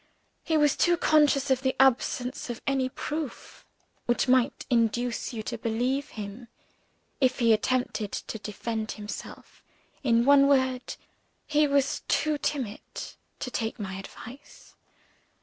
[0.43, 3.67] He was too conscious of the absence of any proof
[4.07, 6.47] which might induce you to believe him,
[7.19, 9.63] if he attempted to defend himself
[10.01, 10.95] in one word,
[11.45, 12.81] he was too timid
[13.37, 14.73] to take my advice.